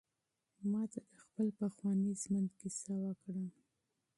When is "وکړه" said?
3.05-3.45